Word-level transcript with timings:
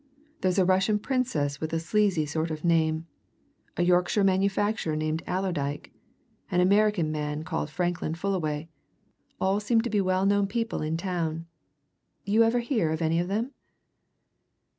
"There's 0.39 0.57
a 0.57 0.65
Russian 0.65 0.97
Princess 0.97 1.61
with 1.61 1.73
a 1.73 1.75
sneezy 1.79 2.27
sort 2.27 2.49
of 2.49 2.65
name; 2.65 3.05
a 3.77 3.83
Yorkshire 3.83 4.23
manufacturer 4.23 4.95
named 4.95 5.21
Allerdyke; 5.27 5.91
an 6.49 6.59
American 6.59 7.11
man 7.11 7.43
called 7.43 7.69
Franklin 7.69 8.15
Fullaway 8.15 8.67
all 9.39 9.59
seem 9.59 9.79
to 9.81 9.91
be 9.91 10.01
well 10.01 10.25
known 10.25 10.47
people 10.47 10.81
in 10.81 10.97
town. 10.97 11.45
You 12.25 12.41
ever 12.41 12.61
hear 12.61 12.91
of 12.91 13.03
any 13.03 13.19
of 13.19 13.27
them?" 13.27 13.51